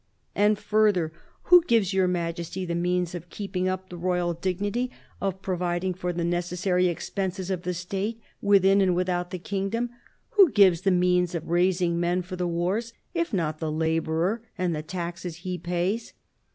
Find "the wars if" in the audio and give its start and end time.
12.35-13.31